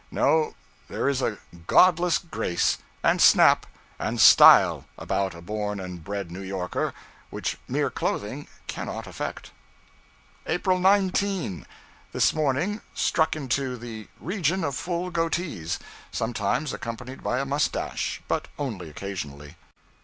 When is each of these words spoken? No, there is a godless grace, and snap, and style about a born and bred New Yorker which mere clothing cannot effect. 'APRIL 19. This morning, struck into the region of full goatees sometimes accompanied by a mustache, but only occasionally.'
No, 0.09 0.55
there 0.87 1.07
is 1.07 1.21
a 1.21 1.37
godless 1.67 2.17
grace, 2.17 2.79
and 3.03 3.21
snap, 3.21 3.67
and 3.99 4.19
style 4.19 4.85
about 4.97 5.35
a 5.35 5.43
born 5.43 5.79
and 5.79 6.03
bred 6.03 6.31
New 6.31 6.41
Yorker 6.41 6.95
which 7.29 7.59
mere 7.67 7.91
clothing 7.91 8.47
cannot 8.65 9.05
effect. 9.05 9.51
'APRIL 10.47 10.79
19. 10.79 11.67
This 12.13 12.33
morning, 12.33 12.81
struck 12.95 13.35
into 13.35 13.77
the 13.77 14.07
region 14.19 14.63
of 14.63 14.75
full 14.75 15.11
goatees 15.11 15.77
sometimes 16.09 16.73
accompanied 16.73 17.21
by 17.21 17.37
a 17.39 17.45
mustache, 17.45 18.23
but 18.27 18.47
only 18.57 18.89
occasionally.' 18.89 19.55